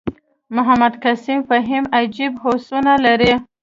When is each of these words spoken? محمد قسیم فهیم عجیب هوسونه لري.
محمد 0.55 0.93
قسیم 1.05 1.39
فهیم 1.49 1.83
عجیب 1.99 2.33
هوسونه 2.43 2.93
لري. 3.05 3.33